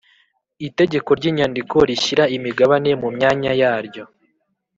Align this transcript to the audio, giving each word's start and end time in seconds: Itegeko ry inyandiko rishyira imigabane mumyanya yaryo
Itegeko 0.67 1.09
ry 1.19 1.25
inyandiko 1.31 1.77
rishyira 1.89 2.23
imigabane 2.37 2.89
mumyanya 3.01 3.51
yaryo 3.61 4.03